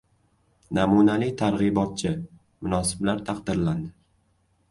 “Namunali 0.77 1.27
targ‘ibotchi”: 1.41 2.13
munosiblar 2.67 3.23
taqdirlandi 3.27 3.93